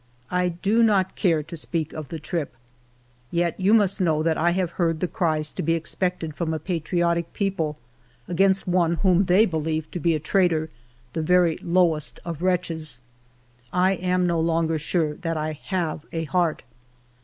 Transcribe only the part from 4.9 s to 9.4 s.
the cries to be expected from a patriotic people against one whom